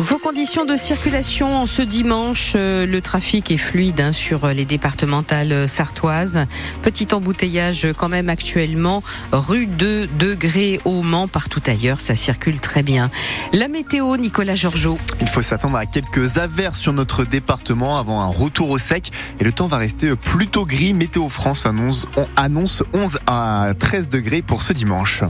Vos 0.00 0.16
conditions 0.16 0.64
de 0.64 0.76
circulation 0.76 1.54
en 1.54 1.66
ce 1.66 1.82
dimanche, 1.82 2.54
euh, 2.56 2.86
le 2.86 3.02
trafic 3.02 3.50
est 3.50 3.58
fluide 3.58 4.00
hein, 4.00 4.12
sur 4.12 4.46
les 4.48 4.64
départementales 4.64 5.68
sartoises. 5.68 6.46
Petit 6.80 7.12
embouteillage 7.12 7.86
quand 7.98 8.08
même 8.08 8.30
actuellement, 8.30 9.02
rue 9.30 9.66
de 9.66 10.08
Degré 10.18 10.80
au 10.86 11.02
Mans, 11.02 11.28
partout 11.28 11.60
ailleurs, 11.66 12.00
ça 12.00 12.14
circule 12.14 12.60
très 12.60 12.82
bien. 12.82 13.10
La 13.52 13.68
météo, 13.68 14.16
Nicolas 14.16 14.54
Georgeot. 14.54 14.98
Il 15.20 15.28
faut 15.28 15.42
s'attendre 15.42 15.76
à 15.76 15.84
quelques 15.84 16.38
averses 16.38 16.78
sur 16.78 16.94
notre 16.94 17.26
département 17.26 17.98
avant 17.98 18.22
un 18.22 18.28
retour 18.28 18.70
au 18.70 18.78
sec 18.78 19.10
et 19.38 19.44
le 19.44 19.52
temps 19.52 19.66
va 19.66 19.76
rester 19.76 20.16
plutôt 20.16 20.64
gris. 20.64 20.94
Météo 20.94 21.28
France 21.28 21.66
annonce, 21.66 22.06
on 22.16 22.26
annonce 22.36 22.82
11 22.94 23.18
à 23.26 23.72
13 23.78 24.08
degrés 24.08 24.40
pour 24.40 24.62
ce 24.62 24.72
dimanche. 24.72 25.24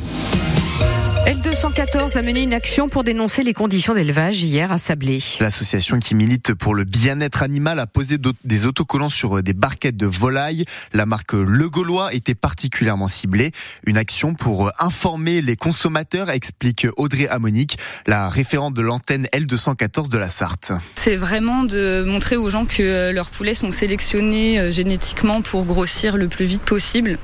L214 1.27 2.17
a 2.17 2.23
mené 2.23 2.43
une 2.43 2.55
action 2.55 2.89
pour 2.89 3.05
dénoncer 3.05 3.43
les 3.43 3.53
conditions 3.53 3.95
d'élevage 3.95 4.43
hier 4.43 4.73
à 4.73 4.79
Sablé. 4.79 5.19
L'association 5.41 5.99
qui 5.99 6.15
milite 6.15 6.55
pour 6.55 6.75
le 6.75 6.85
bien-être 6.85 7.43
animal 7.43 7.79
a 7.79 7.87
posé 7.87 8.17
des 8.45 8.67
autocollants 8.67 9.09
sur 9.09 9.43
des 9.43 9.53
barquettes 9.53 9.97
de 9.97 10.07
volailles. 10.07 10.65
La 10.93 11.07
marque 11.07 11.35
Le 11.35 11.69
Gaulois 11.69 12.13
était 12.15 12.35
particulièrement 12.35 13.07
ciblée. 13.07 13.53
Une 13.87 13.97
action 13.97 14.35
pour 14.35 14.73
informer 14.79 15.43
les 15.43 15.57
consommateurs, 15.57 16.31
explique 16.31 16.87
Audrey 16.97 17.29
Amonique, 17.29 17.79
la 18.07 18.29
référente 18.29 18.75
de 18.75 18.83
l'antenne 18.83 19.27
L214 19.33 20.09
de 20.09 20.19
la 20.19 20.29
Sarthe. 20.29 20.73
C'est 20.95 21.17
vraiment 21.17 21.65
de 21.65 22.03
montrer 22.07 22.37
aux 22.37 22.51
gens 22.51 22.65
que 22.65 23.11
leurs 23.13 23.31
poulets 23.31 23.55
sont 23.55 23.71
sélectionnés 23.71 24.59
euh, 24.59 24.71
génétiquement 24.71 25.43
pour 25.43 25.65
grossir 25.65 26.17
le 26.17 26.29
plus 26.29 26.47
vite 26.47 26.63
possible. 26.63 27.19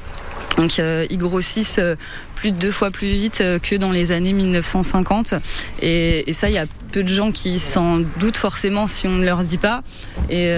Donc 0.56 0.78
euh, 0.78 1.06
ils 1.10 1.19
grossissent 1.19 1.78
euh, 1.78 1.96
plus 2.34 2.52
de 2.52 2.59
deux 2.59 2.70
fois 2.70 2.91
plus 2.91 3.09
vite 3.09 3.41
euh, 3.41 3.59
que 3.59 3.77
dans 3.77 3.92
les 3.92 4.12
années 4.12 4.33
1950. 4.33 5.34
Et, 5.82 6.24
ça, 6.32 6.48
il 6.48 6.55
y 6.55 6.59
a 6.59 6.66
peu 6.92 7.02
de 7.02 7.09
gens 7.09 7.32
qui 7.32 7.59
s'en 7.59 7.98
doutent 8.18 8.37
forcément 8.37 8.87
si 8.87 9.07
on 9.07 9.13
ne 9.13 9.24
leur 9.24 9.43
dit 9.45 9.59
pas. 9.59 9.82
Et, 10.29 10.51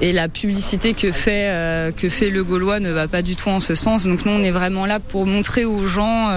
et 0.00 0.12
la 0.12 0.28
publicité 0.28 0.94
que 0.94 1.10
fait, 1.12 1.94
que 1.96 2.08
fait 2.08 2.28
le 2.30 2.44
Gaulois 2.44 2.80
ne 2.80 2.90
va 2.90 3.08
pas 3.08 3.22
du 3.22 3.36
tout 3.36 3.48
en 3.48 3.60
ce 3.60 3.74
sens. 3.74 4.04
Donc 4.04 4.24
nous, 4.24 4.32
on 4.32 4.42
est 4.42 4.50
vraiment 4.50 4.84
là 4.84 5.00
pour 5.00 5.26
montrer 5.26 5.64
aux 5.64 5.86
gens 5.86 6.28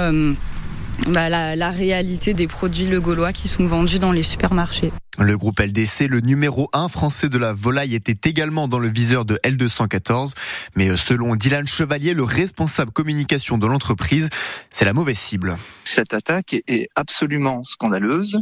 bah, 1.08 1.30
la, 1.30 1.72
réalité 1.72 2.34
des 2.34 2.48
produits 2.48 2.88
Le 2.88 3.02
Gaulois 3.02 3.34
qui 3.34 3.48
sont 3.48 3.66
vendus 3.66 4.00
dans 4.00 4.12
les 4.12 4.24
supermarchés. 4.24 4.92
Le 5.20 5.38
groupe 5.38 5.60
LDC, 5.60 6.08
le 6.10 6.22
numéro 6.22 6.70
1 6.74 6.88
français 6.88 7.30
de 7.30 7.38
la 7.38 7.54
volaille, 7.54 7.94
était 7.94 8.28
également 8.28 8.68
dans 8.68 8.80
le 8.80 8.90
viseur 8.90 9.26
de 9.26 9.36
L214. 9.44 10.34
Mais 10.76 10.90
euh, 10.90 10.98
selon 10.98 11.36
Dylan 11.36 11.68
Chevalier, 11.68 12.16
le 12.16 12.24
responsable 12.24 12.92
communication 12.92 13.60
de 13.60 13.68
l'entreprise, 13.68 14.30
c'est 14.72 14.86
la 14.86 14.94
mauvaise 14.94 15.20
cible. 15.20 15.58
Cette 15.84 16.16
attaque 16.16 16.56
est 16.68 16.88
absolument 16.96 17.62
scandaleuse 17.62 18.42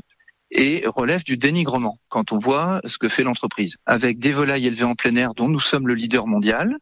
et 0.49 0.83
relève 0.86 1.23
du 1.25 1.36
dénigrement 1.36 1.99
quand 2.08 2.31
on 2.31 2.38
voit 2.38 2.80
ce 2.86 2.97
que 2.97 3.09
fait 3.09 3.23
l'entreprise. 3.23 3.75
Avec 3.86 4.19
des 4.19 4.31
volailles 4.31 4.67
élevées 4.67 4.86
en 4.86 4.95
plein 4.95 5.16
air 5.17 5.33
dont 5.33 5.49
nous 5.49 5.59
sommes 5.59 5.89
le 5.89 5.94
leader 5.94 6.25
mondial, 6.25 6.77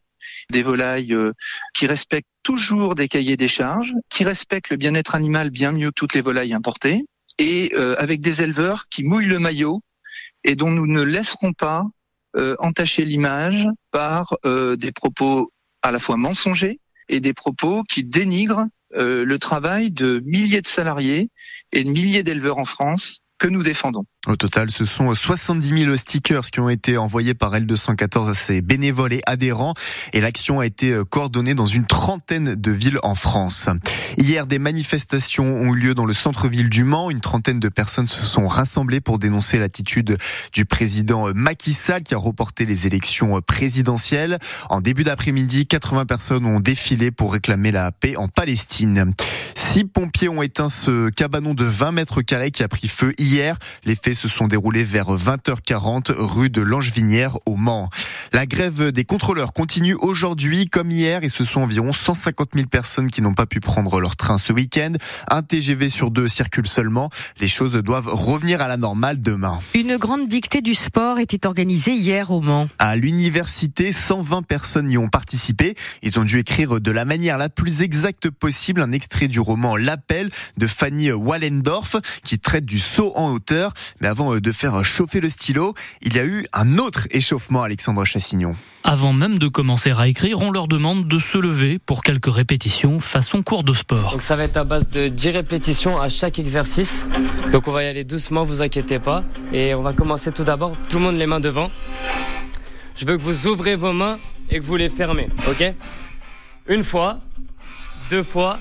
des 0.50 0.62
volailles 0.62 1.14
euh, 1.14 1.32
qui 1.74 1.88
respectent 1.88 2.28
toujours 2.44 2.94
des 2.94 3.08
cahiers 3.08 3.36
des 3.36 3.48
charges, 3.48 3.94
qui 4.08 4.22
respectent 4.22 4.70
le 4.70 4.76
bien-être 4.76 5.16
animal 5.16 5.50
bien 5.50 5.72
mieux 5.72 5.88
que 5.88 5.94
toutes 5.94 6.14
les 6.14 6.20
volailles 6.20 6.54
importées, 6.54 7.04
et 7.38 7.72
euh, 7.74 7.94
avec 7.98 8.20
des 8.20 8.42
éleveurs 8.42 8.88
qui 8.88 9.04
mouillent 9.04 9.26
le 9.26 9.38
maillot 9.38 9.82
et 10.44 10.56
dont 10.56 10.70
nous 10.70 10.86
ne 10.86 11.02
laisserons 11.02 11.52
pas 11.52 11.86
euh, 12.36 12.56
entacher 12.58 13.04
l'image 13.04 13.66
par 13.90 14.36
des 14.44 14.92
propos 14.92 15.52
à 15.82 15.90
la 15.90 15.98
fois 15.98 16.16
mensongers 16.16 16.80
et 17.08 17.20
des 17.20 17.34
propos 17.34 17.82
qui 17.84 18.04
dénigrent 18.04 18.66
le 18.92 19.36
travail 19.38 19.90
de 19.90 20.20
milliers 20.24 20.62
de 20.62 20.66
salariés 20.66 21.30
et 21.72 21.84
de 21.84 21.90
milliers 21.90 22.22
d'éleveurs 22.22 22.58
en 22.58 22.64
France 22.64 23.20
que 23.40 23.48
nous 23.48 23.62
défendons. 23.62 24.04
Au 24.26 24.36
total, 24.36 24.70
ce 24.70 24.84
sont 24.84 25.14
70 25.14 25.84
000 25.84 25.96
stickers 25.96 26.42
qui 26.50 26.60
ont 26.60 26.68
été 26.68 26.98
envoyés 26.98 27.32
par 27.32 27.54
L214 27.54 28.28
à 28.28 28.34
ses 28.34 28.60
bénévoles 28.60 29.14
et 29.14 29.22
adhérents 29.24 29.72
et 30.12 30.20
l'action 30.20 30.60
a 30.60 30.66
été 30.66 30.92
euh, 30.92 31.04
coordonnée 31.04 31.54
dans 31.54 31.64
une 31.64 31.86
trentaine 31.86 32.54
de 32.54 32.70
villes 32.70 32.98
en 33.02 33.14
France. 33.14 33.70
Hier, 34.18 34.46
des 34.46 34.58
manifestations 34.58 35.46
ont 35.46 35.74
eu 35.74 35.78
lieu 35.78 35.94
dans 35.94 36.04
le 36.04 36.12
centre-ville 36.12 36.68
du 36.68 36.84
Mans. 36.84 37.10
Une 37.10 37.22
trentaine 37.22 37.60
de 37.60 37.70
personnes 37.70 38.08
se 38.08 38.26
sont 38.26 38.46
rassemblées 38.46 39.00
pour 39.00 39.18
dénoncer 39.18 39.58
l'attitude 39.58 40.18
du 40.52 40.66
président 40.66 41.28
euh, 41.28 41.32
Macky 41.34 41.72
Sall 41.72 42.02
qui 42.02 42.14
a 42.14 42.18
reporté 42.18 42.66
les 42.66 42.86
élections 42.86 43.38
euh, 43.38 43.40
présidentielles. 43.40 44.38
En 44.68 44.82
début 44.82 45.04
d'après-midi, 45.04 45.66
80 45.66 46.04
personnes 46.04 46.44
ont 46.44 46.60
défilé 46.60 47.10
pour 47.10 47.32
réclamer 47.32 47.72
la 47.72 47.90
paix 47.90 48.16
en 48.16 48.28
Palestine. 48.28 49.14
Six 49.54 49.86
pompiers 49.86 50.28
ont 50.28 50.42
éteint 50.42 50.68
ce 50.68 51.08
cabanon 51.08 51.54
de 51.54 51.59
20 51.64 51.92
mètres 51.92 52.22
carrés 52.22 52.50
qui 52.50 52.62
a 52.62 52.68
pris 52.68 52.88
feu 52.88 53.12
hier. 53.18 53.56
Les 53.84 53.96
faits 53.96 54.14
se 54.14 54.28
sont 54.28 54.48
déroulés 54.48 54.84
vers 54.84 55.06
20h40 55.06 56.12
rue 56.12 56.50
de 56.50 56.60
Langevinière 56.60 57.36
au 57.46 57.56
Mans. 57.56 57.90
La 58.32 58.46
grève 58.46 58.92
des 58.92 59.04
contrôleurs 59.04 59.52
continue 59.52 59.94
aujourd'hui 59.94 60.66
comme 60.66 60.90
hier 60.90 61.24
et 61.24 61.28
ce 61.28 61.44
sont 61.44 61.62
environ 61.62 61.92
150 61.92 62.50
000 62.54 62.66
personnes 62.68 63.10
qui 63.10 63.22
n'ont 63.22 63.34
pas 63.34 63.46
pu 63.46 63.60
prendre 63.60 64.00
leur 64.00 64.16
train 64.16 64.38
ce 64.38 64.52
week-end. 64.52 64.92
Un 65.28 65.42
TGV 65.42 65.90
sur 65.90 66.10
deux 66.10 66.28
circule 66.28 66.68
seulement. 66.68 67.10
Les 67.38 67.48
choses 67.48 67.74
doivent 67.74 68.08
revenir 68.08 68.60
à 68.60 68.68
la 68.68 68.76
normale 68.76 69.20
demain. 69.20 69.58
Une 69.74 69.96
grande 69.96 70.28
dictée 70.28 70.62
du 70.62 70.74
sport 70.74 71.18
était 71.18 71.46
organisée 71.46 71.94
hier 71.94 72.30
au 72.30 72.40
Mans. 72.40 72.68
À 72.78 72.96
l'université, 72.96 73.92
120 73.92 74.42
personnes 74.42 74.90
y 74.90 74.98
ont 74.98 75.08
participé. 75.08 75.74
Ils 76.02 76.18
ont 76.18 76.24
dû 76.24 76.38
écrire 76.38 76.80
de 76.80 76.90
la 76.90 77.04
manière 77.04 77.38
la 77.38 77.48
plus 77.48 77.82
exacte 77.82 78.30
possible 78.30 78.82
un 78.82 78.92
extrait 78.92 79.28
du 79.28 79.40
roman 79.40 79.76
L'appel 79.76 80.30
de 80.56 80.66
Fanny 80.66 81.10
Qui 82.24 82.38
traite 82.38 82.64
du 82.64 82.78
saut 82.78 83.12
en 83.14 83.32
hauteur. 83.32 83.72
Mais 84.00 84.08
avant 84.08 84.34
euh, 84.34 84.40
de 84.40 84.52
faire 84.52 84.84
chauffer 84.84 85.20
le 85.20 85.28
stylo, 85.28 85.74
il 86.02 86.14
y 86.14 86.18
a 86.18 86.24
eu 86.24 86.46
un 86.52 86.78
autre 86.78 87.06
échauffement, 87.10 87.62
Alexandre 87.62 88.04
Chassignon. 88.04 88.56
Avant 88.82 89.12
même 89.12 89.38
de 89.38 89.46
commencer 89.46 89.92
à 89.96 90.08
écrire, 90.08 90.40
on 90.40 90.50
leur 90.50 90.66
demande 90.66 91.06
de 91.06 91.18
se 91.18 91.36
lever 91.36 91.78
pour 91.78 92.02
quelques 92.02 92.32
répétitions 92.32 92.98
façon 92.98 93.42
cours 93.42 93.62
de 93.62 93.74
sport. 93.74 94.12
Donc 94.12 94.22
ça 94.22 94.36
va 94.36 94.44
être 94.44 94.56
à 94.56 94.64
base 94.64 94.88
de 94.88 95.08
10 95.08 95.30
répétitions 95.30 96.00
à 96.00 96.08
chaque 96.08 96.38
exercice. 96.38 97.04
Donc 97.52 97.68
on 97.68 97.72
va 97.72 97.84
y 97.84 97.86
aller 97.86 98.04
doucement, 98.04 98.44
vous 98.44 98.62
inquiétez 98.62 98.98
pas. 98.98 99.22
Et 99.52 99.74
on 99.74 99.82
va 99.82 99.92
commencer 99.92 100.32
tout 100.32 100.44
d'abord, 100.44 100.74
tout 100.88 100.96
le 100.98 101.04
monde 101.04 101.16
les 101.16 101.26
mains 101.26 101.40
devant. 101.40 101.70
Je 102.96 103.04
veux 103.04 103.16
que 103.16 103.22
vous 103.22 103.46
ouvrez 103.46 103.76
vos 103.76 103.92
mains 103.92 104.18
et 104.50 104.60
que 104.60 104.64
vous 104.64 104.76
les 104.76 104.88
fermez, 104.88 105.28
ok? 105.48 105.72
Une 106.68 106.84
fois, 106.84 107.20
deux 108.10 108.22
fois, 108.22 108.58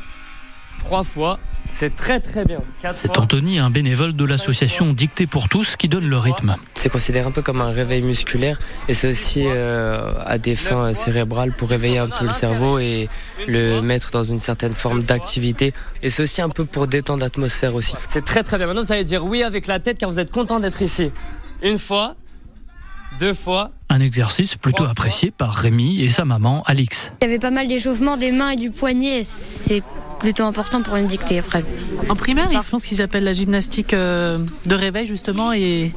trois 0.79 1.03
fois, 1.03 1.39
c'est 1.69 1.95
très 1.95 2.19
très 2.19 2.45
bien. 2.45 2.59
C'est 2.93 3.17
Anthony, 3.17 3.59
un 3.59 3.69
bénévole 3.69 4.15
de 4.15 4.25
l'association 4.25 4.91
Dictée 4.93 5.27
pour 5.27 5.49
tous, 5.49 5.75
qui 5.75 5.87
donne 5.87 6.09
le 6.09 6.17
rythme. 6.17 6.55
C'est 6.75 6.89
considéré 6.89 7.27
un 7.27 7.31
peu 7.31 7.41
comme 7.41 7.61
un 7.61 7.69
réveil 7.69 8.01
musculaire 8.01 8.59
et 8.87 8.93
c'est 8.93 9.07
aussi 9.07 9.43
euh, 9.45 10.13
à 10.25 10.37
des 10.37 10.55
fins 10.55 10.93
cérébrales 10.93 11.53
pour 11.53 11.69
réveiller 11.69 11.99
un 11.99 12.07
peu 12.07 12.25
le 12.25 12.31
cerveau 12.31 12.79
et 12.79 13.07
le 13.47 13.81
mettre 13.81 14.11
dans 14.11 14.23
une 14.23 14.39
certaine 14.39 14.73
forme 14.73 15.03
d'activité. 15.03 15.73
Et 16.01 16.09
c'est 16.09 16.23
aussi 16.23 16.41
un 16.41 16.49
peu 16.49 16.65
pour 16.65 16.87
détendre 16.87 17.21
l'atmosphère 17.21 17.75
aussi. 17.75 17.95
C'est 18.03 18.25
très 18.25 18.43
très 18.43 18.57
bien. 18.57 18.67
Maintenant 18.67 18.81
vous 18.81 18.91
allez 18.91 19.05
dire 19.05 19.23
oui 19.23 19.43
avec 19.43 19.67
la 19.67 19.79
tête 19.79 19.99
car 19.99 20.09
vous 20.09 20.19
êtes 20.19 20.31
content 20.31 20.59
d'être 20.59 20.81
ici. 20.81 21.11
Une 21.61 21.77
fois, 21.77 22.15
deux 23.19 23.33
fois. 23.33 23.71
Un 23.89 24.01
exercice 24.01 24.55
plutôt 24.55 24.85
apprécié 24.85 25.31
par 25.31 25.53
Rémi 25.53 26.01
et 26.01 26.09
sa 26.09 26.25
maman 26.25 26.63
Alix. 26.65 27.11
Il 27.21 27.25
y 27.25 27.27
avait 27.27 27.39
pas 27.39 27.51
mal 27.51 27.67
d'échauffement 27.67 28.17
des 28.17 28.31
mains 28.31 28.51
et 28.51 28.55
du 28.55 28.71
poignet. 28.71 29.23
C'est 29.23 29.83
plutôt 30.19 30.43
important 30.43 30.81
pour 30.81 30.95
une 30.97 31.07
dictée 31.07 31.39
après. 31.39 31.63
En 32.09 32.15
primaire, 32.15 32.49
ils 32.51 32.61
font 32.61 32.77
ce 32.77 32.87
qu'ils 32.87 33.01
appellent 33.01 33.23
la 33.23 33.33
gymnastique 33.33 33.93
euh, 33.93 34.39
de 34.65 34.75
réveil 34.75 35.07
justement 35.07 35.53
et 35.53 35.93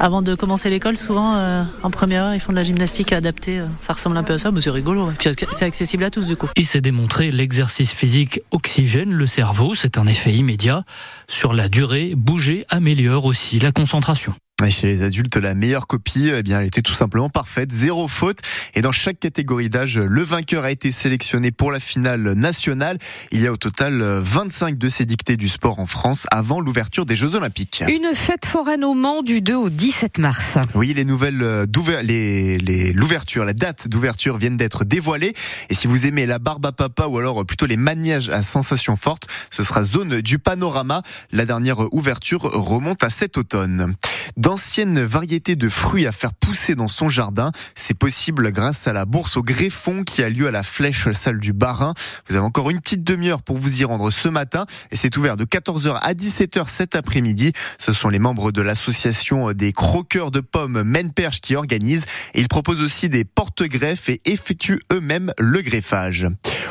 avant 0.00 0.22
de 0.22 0.34
commencer 0.34 0.70
l'école, 0.70 0.96
souvent 0.96 1.36
euh, 1.36 1.62
en 1.82 1.90
première 1.90 2.24
heure, 2.24 2.34
ils 2.34 2.40
font 2.40 2.52
de 2.52 2.56
la 2.56 2.62
gymnastique 2.62 3.12
adaptée. 3.12 3.60
Euh, 3.60 3.66
ça 3.80 3.92
ressemble 3.92 4.16
un 4.16 4.22
peu 4.22 4.34
à 4.34 4.38
ça, 4.38 4.50
mais 4.50 4.60
c'est 4.60 4.70
rigolo. 4.70 5.12
C'est 5.20 5.64
accessible 5.64 6.04
à 6.04 6.10
tous 6.10 6.26
du 6.26 6.36
coup. 6.36 6.48
Il 6.56 6.66
s'est 6.66 6.80
démontré 6.80 7.30
l'exercice 7.30 7.92
physique 7.92 8.40
oxygène 8.50 9.12
le 9.12 9.26
cerveau, 9.26 9.74
c'est 9.74 9.98
un 9.98 10.06
effet 10.06 10.32
immédiat. 10.32 10.84
Sur 11.28 11.52
la 11.52 11.68
durée, 11.68 12.14
bouger 12.16 12.64
améliore 12.68 13.24
aussi 13.24 13.58
la 13.58 13.72
concentration. 13.72 14.34
Chez 14.70 14.86
les 14.86 15.02
adultes, 15.02 15.36
la 15.36 15.54
meilleure 15.54 15.86
copie, 15.86 16.30
eh 16.34 16.42
bien, 16.42 16.60
elle 16.60 16.66
était 16.66 16.82
tout 16.82 16.94
simplement 16.94 17.28
parfaite, 17.28 17.72
zéro 17.72 18.08
faute. 18.08 18.38
Et 18.74 18.80
dans 18.80 18.92
chaque 18.92 19.18
catégorie 19.18 19.68
d'âge, 19.68 19.98
le 19.98 20.22
vainqueur 20.22 20.64
a 20.64 20.70
été 20.70 20.92
sélectionné 20.92 21.50
pour 21.50 21.72
la 21.72 21.80
finale 21.80 22.32
nationale. 22.32 22.98
Il 23.32 23.40
y 23.40 23.46
a 23.46 23.52
au 23.52 23.56
total 23.56 24.00
25 24.02 24.78
de 24.78 24.88
ces 24.88 25.04
dictées 25.04 25.36
du 25.36 25.48
sport 25.48 25.78
en 25.78 25.86
France 25.86 26.26
avant 26.30 26.60
l'ouverture 26.60 27.06
des 27.06 27.16
Jeux 27.16 27.34
Olympiques. 27.34 27.84
Une 27.88 28.14
fête 28.14 28.46
foraine 28.46 28.84
au 28.84 28.94
Mans 28.94 29.22
du 29.22 29.40
2 29.40 29.54
au 29.54 29.68
17 29.68 30.18
mars. 30.18 30.58
Oui, 30.74 30.94
les 30.94 31.04
nouvelles 31.04 31.42
euh, 31.42 31.66
les, 32.02 32.58
les, 32.58 32.92
l'ouverture, 32.92 33.44
la 33.44 33.52
date 33.52 33.88
d'ouverture 33.88 34.38
viennent 34.38 34.56
d'être 34.56 34.84
dévoilées. 34.84 35.32
Et 35.68 35.74
si 35.74 35.86
vous 35.86 36.06
aimez 36.06 36.26
la 36.26 36.38
barbe 36.38 36.66
à 36.66 36.72
papa 36.72 37.06
ou 37.06 37.18
alors 37.18 37.44
plutôt 37.44 37.66
les 37.66 37.76
maniages 37.76 38.28
à 38.30 38.42
sensations 38.42 38.96
fortes, 38.96 39.26
ce 39.50 39.62
sera 39.62 39.84
zone 39.84 40.20
du 40.20 40.38
panorama. 40.38 41.02
La 41.32 41.44
dernière 41.44 41.92
ouverture 41.92 42.42
remonte 42.42 43.02
à 43.02 43.10
cet 43.10 43.36
automne. 43.36 43.94
D'anciennes 44.36 45.02
variétés 45.04 45.56
de 45.56 45.68
fruits 45.68 46.06
à 46.06 46.12
faire 46.12 46.32
pousser 46.32 46.74
dans 46.74 46.88
son 46.88 47.10
jardin. 47.10 47.52
C'est 47.74 47.96
possible 47.96 48.50
grâce 48.50 48.86
à 48.86 48.94
la 48.94 49.04
bourse 49.04 49.36
au 49.36 49.42
greffon 49.42 50.04
qui 50.04 50.22
a 50.22 50.30
lieu 50.30 50.46
à 50.46 50.50
la 50.50 50.62
Flèche 50.62 51.10
Salle 51.12 51.38
du 51.38 51.52
Barin. 51.52 51.92
Vous 52.28 52.36
avez 52.36 52.44
encore 52.44 52.70
une 52.70 52.80
petite 52.80 53.04
demi-heure 53.04 53.42
pour 53.42 53.58
vous 53.58 53.82
y 53.82 53.84
rendre 53.84 54.10
ce 54.10 54.28
matin 54.28 54.64
et 54.90 54.96
c'est 54.96 55.14
ouvert 55.18 55.36
de 55.36 55.44
14h 55.44 55.98
à 56.00 56.14
17h 56.14 56.66
cet 56.66 56.96
après-midi. 56.96 57.52
Ce 57.78 57.92
sont 57.92 58.08
les 58.08 58.18
membres 58.18 58.52
de 58.52 58.62
l'association 58.62 59.52
des 59.52 59.72
croqueurs 59.72 60.30
de 60.30 60.40
pommes 60.40 60.82
Menperche 60.82 61.42
qui 61.42 61.54
organisent 61.54 62.06
et 62.32 62.40
ils 62.40 62.48
proposent 62.48 62.82
aussi 62.82 63.10
des 63.10 63.24
porte-greffes 63.24 64.08
et 64.08 64.22
effectuent 64.24 64.80
eux-mêmes 64.92 65.32
le 65.38 65.60
greffage. 65.60 66.26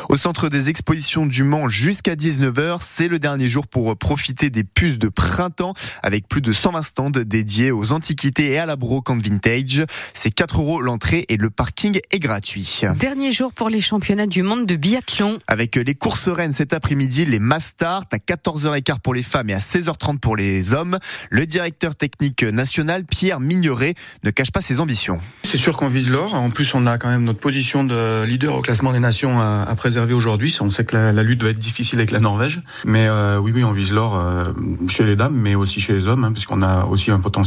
Au 0.08 0.16
centre 0.16 0.48
des 0.48 0.68
expositions 0.68 1.26
du 1.26 1.44
Mans 1.44 1.68
jusqu'à 1.68 2.16
19h, 2.16 2.80
c'est 2.82 3.08
le 3.08 3.20
dernier 3.20 3.48
jour 3.48 3.68
pour 3.68 3.96
profiter 3.96 4.50
des 4.50 4.64
puces 4.64 4.98
de 4.98 5.08
printemps 5.08 5.74
avec 6.02 6.26
plus 6.26 6.40
de 6.40 6.52
120 6.52 6.82
stands 6.82 7.10
dédiés 7.10 7.51
aux 7.60 7.92
antiquités 7.92 8.52
et 8.52 8.58
à 8.58 8.66
la 8.66 8.76
brocante 8.76 9.22
vintage. 9.22 9.84
C'est 10.14 10.30
4 10.30 10.60
euros 10.60 10.80
l'entrée 10.80 11.26
et 11.28 11.36
le 11.36 11.50
parking 11.50 12.00
est 12.10 12.18
gratuit. 12.18 12.80
Dernier 12.98 13.32
jour 13.32 13.52
pour 13.52 13.68
les 13.68 13.80
championnats 13.80 14.26
du 14.26 14.42
monde 14.42 14.66
de 14.66 14.76
biathlon. 14.76 15.38
Avec 15.46 15.76
les 15.76 15.94
courses 15.94 16.28
reines 16.28 16.52
cet 16.52 16.72
après-midi, 16.72 17.26
les 17.26 17.38
Mastart 17.38 18.04
à 18.10 18.16
14h15 18.16 19.00
pour 19.00 19.14
les 19.14 19.22
femmes 19.22 19.50
et 19.50 19.54
à 19.54 19.58
16h30 19.58 20.18
pour 20.18 20.36
les 20.36 20.72
hommes. 20.72 20.98
Le 21.30 21.46
directeur 21.46 21.94
technique 21.94 22.42
national, 22.42 23.04
Pierre 23.04 23.40
Migneret, 23.40 23.94
ne 24.24 24.30
cache 24.30 24.50
pas 24.50 24.60
ses 24.60 24.80
ambitions. 24.80 25.20
C'est 25.44 25.58
sûr 25.58 25.76
qu'on 25.76 25.88
vise 25.88 26.10
l'or. 26.10 26.34
En 26.34 26.50
plus, 26.50 26.74
on 26.74 26.86
a 26.86 26.98
quand 26.98 27.08
même 27.08 27.24
notre 27.24 27.40
position 27.40 27.84
de 27.84 28.24
leader 28.24 28.54
au 28.54 28.60
classement 28.62 28.92
des 28.92 29.00
nations 29.00 29.40
à, 29.40 29.74
préserver 29.76 30.14
aujourd'hui. 30.14 30.56
On 30.60 30.70
sait 30.70 30.84
que 30.84 30.96
la, 30.96 31.22
lutte 31.22 31.40
doit 31.40 31.50
être 31.50 31.58
difficile 31.58 31.98
avec 31.98 32.10
la 32.10 32.20
Norvège. 32.20 32.62
Mais 32.84 33.06
euh, 33.08 33.38
oui, 33.38 33.52
oui, 33.54 33.64
on 33.64 33.72
vise 33.72 33.92
l'or 33.92 34.16
euh, 34.16 34.44
chez 34.88 35.04
les 35.04 35.16
dames, 35.16 35.36
mais 35.36 35.54
aussi 35.54 35.80
chez 35.80 35.92
les 35.92 36.08
hommes, 36.08 36.24
hein, 36.24 36.32
puisqu'on 36.32 36.62
a 36.62 36.84
aussi 36.84 37.10
un 37.10 37.18
potentiel 37.18 37.41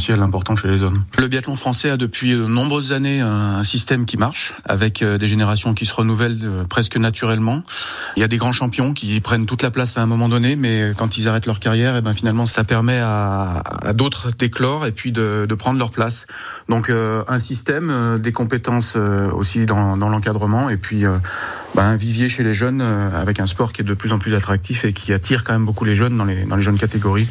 Le 1.18 1.26
biathlon 1.26 1.56
français 1.56 1.90
a 1.90 1.96
depuis 1.96 2.32
de 2.32 2.46
nombreuses 2.46 2.92
années 2.92 3.20
un, 3.20 3.64
système 3.64 4.06
qui 4.06 4.16
marche, 4.16 4.54
avec 4.64 5.02
euh, 5.02 5.18
des 5.18 5.26
générations 5.26 5.74
qui 5.74 5.86
se 5.86 5.94
renouvellent 5.94 6.64
presque 6.68 6.96
naturellement. 6.96 7.62
Il 8.16 8.20
y 8.20 8.24
a 8.24 8.28
des 8.28 8.36
grands 8.36 8.52
champions 8.52 8.92
qui 8.92 9.20
prennent 9.20 9.46
toute 9.46 9.62
la 9.62 9.70
place 9.70 9.96
à 9.96 10.02
un 10.02 10.06
moment 10.06 10.28
donné, 10.28 10.56
mais 10.56 10.92
quand 10.96 11.18
ils 11.18 11.28
arrêtent 11.28 11.46
leur 11.46 11.60
carrière, 11.60 11.94
et 11.94 11.98
eh 11.98 12.02
ben 12.02 12.12
finalement, 12.12 12.46
ça 12.46 12.64
permet 12.64 13.00
à, 13.02 13.62
d'autres 13.94 14.30
d'éclore 14.30 14.86
et 14.86 14.92
puis 14.92 15.12
de, 15.12 15.46
prendre 15.58 15.78
leur 15.78 15.90
place. 15.90 16.26
Donc 16.68 16.90
un 16.90 17.38
système, 17.38 18.18
des 18.18 18.32
compétences 18.32 18.96
aussi 18.96 19.66
dans 19.66 19.96
l'encadrement, 19.96 20.70
et 20.70 20.76
puis 20.76 21.04
bah, 21.76 21.84
un 21.84 21.96
vivier 21.96 22.30
chez 22.30 22.42
les 22.42 22.54
jeunes 22.54 22.80
avec 22.80 23.38
un 23.38 23.46
sport 23.46 23.72
qui 23.74 23.82
est 23.82 23.84
de 23.84 23.92
plus 23.92 24.12
en 24.12 24.18
plus 24.18 24.34
attractif 24.34 24.86
et 24.86 24.94
qui 24.94 25.12
attire 25.12 25.44
quand 25.44 25.52
même 25.52 25.66
beaucoup 25.66 25.84
les 25.84 25.94
jeunes 25.94 26.16
dans 26.16 26.24
les, 26.24 26.44
dans 26.44 26.56
les 26.56 26.62
jeunes 26.62 26.78
catégories 26.78 27.28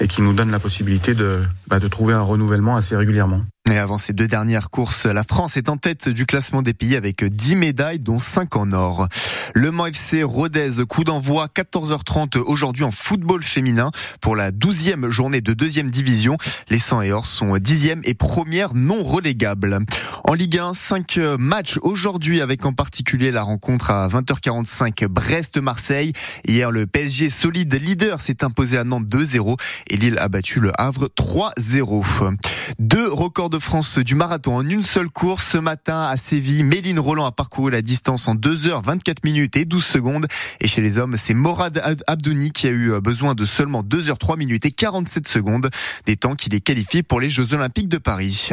et 0.00 0.06
qui 0.06 0.22
nous 0.22 0.32
donne 0.32 0.52
la 0.52 0.60
possibilité 0.60 1.14
de, 1.14 1.40
bah, 1.66 1.80
de 1.80 1.88
trouver 1.88 2.14
un 2.14 2.20
renouvellement 2.20 2.76
assez 2.76 2.94
régulièrement. 2.94 3.42
Et 3.70 3.76
avant 3.76 3.98
ces 3.98 4.14
deux 4.14 4.28
dernières 4.28 4.70
courses, 4.70 5.04
la 5.04 5.24
France 5.24 5.58
est 5.58 5.68
en 5.68 5.76
tête 5.76 6.08
du 6.08 6.24
classement 6.24 6.62
des 6.62 6.72
pays 6.72 6.96
avec 6.96 7.22
10 7.22 7.54
médailles, 7.56 7.98
dont 7.98 8.18
5 8.18 8.56
en 8.56 8.72
or. 8.72 9.08
Le 9.54 9.70
Mans 9.70 9.86
FC 9.86 10.22
Rodez, 10.22 10.84
coup 10.88 11.04
d'envoi 11.04 11.48
14h30 11.54 12.38
aujourd'hui 12.38 12.84
en 12.84 12.90
football 12.90 13.42
féminin 13.42 13.90
pour 14.22 14.36
la 14.36 14.52
12e 14.52 15.10
journée 15.10 15.42
de 15.42 15.52
deuxième 15.52 15.90
division. 15.90 16.38
Les 16.70 16.78
100 16.78 17.02
et 17.02 17.12
or 17.12 17.26
sont 17.26 17.56
10e 17.56 18.00
et 18.04 18.14
première 18.14 18.74
non 18.74 19.02
relégable. 19.02 19.80
En 20.24 20.32
Ligue 20.32 20.58
1, 20.58 20.72
5 20.72 21.18
matchs 21.38 21.78
aujourd'hui 21.82 22.40
avec 22.40 22.64
en 22.64 22.72
particulier 22.72 23.30
la 23.30 23.42
rencontre 23.42 23.90
à 23.90 24.08
20h45 24.08 25.06
Brest-Marseille. 25.08 26.12
Hier, 26.46 26.70
le 26.70 26.86
PSG 26.86 27.28
solide 27.28 27.74
leader 27.74 28.20
s'est 28.20 28.44
imposé 28.44 28.78
à 28.78 28.84
Nantes 28.84 29.08
2-0 29.08 29.58
et 29.88 29.96
Lille 29.96 30.18
a 30.18 30.28
battu 30.28 30.60
le 30.60 30.72
Havre 30.78 31.08
3-0. 31.18 32.36
Deux 32.78 33.12
records 33.12 33.50
de 33.50 33.58
France 33.58 33.98
du 33.98 34.14
marathon 34.14 34.56
en 34.56 34.68
une 34.68 34.84
seule 34.84 35.08
course 35.08 35.46
ce 35.52 35.58
matin 35.58 36.02
à 36.02 36.16
Séville. 36.16 36.64
Méline 36.64 36.98
Roland 36.98 37.26
a 37.26 37.32
parcouru 37.32 37.70
la 37.70 37.82
distance 37.82 38.28
en 38.28 38.34
2 38.34 38.66
heures 38.66 38.82
24 38.82 39.24
minutes 39.24 39.56
et 39.56 39.64
12 39.64 39.84
secondes. 39.84 40.26
Et 40.60 40.68
chez 40.68 40.80
les 40.80 40.98
hommes, 40.98 41.16
c'est 41.16 41.34
Morad 41.34 41.82
Abdouni 42.06 42.52
qui 42.52 42.66
a 42.66 42.70
eu 42.70 43.00
besoin 43.00 43.34
de 43.34 43.44
seulement 43.44 43.82
2 43.82 44.10
heures 44.10 44.18
3 44.18 44.36
minutes 44.36 44.66
et 44.66 44.70
47 44.70 45.28
secondes. 45.28 45.70
Des 46.06 46.16
temps 46.16 46.34
qu'il 46.34 46.54
est 46.54 46.60
qualifié 46.60 47.02
pour 47.02 47.20
les 47.20 47.30
Jeux 47.30 47.54
Olympiques 47.54 47.88
de 47.88 47.98
Paris. 47.98 48.50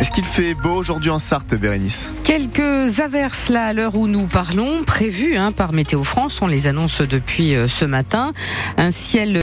Est-ce 0.00 0.12
qu'il 0.12 0.24
fait 0.24 0.54
beau 0.54 0.76
aujourd'hui 0.76 1.10
en 1.10 1.18
Sarthe, 1.18 1.54
Bérénice? 1.54 2.14
Quelques 2.24 3.00
averses 3.00 3.50
là 3.50 3.66
à 3.66 3.72
l'heure 3.74 3.96
où 3.96 4.08
nous 4.08 4.26
parlons, 4.26 4.82
prévues 4.82 5.36
hein, 5.36 5.52
par 5.52 5.74
Météo 5.74 6.04
France. 6.04 6.40
On 6.40 6.46
les 6.46 6.66
annonce 6.66 7.02
depuis 7.02 7.54
euh, 7.54 7.68
ce 7.68 7.84
matin. 7.84 8.32
Un 8.78 8.92
ciel 8.92 9.36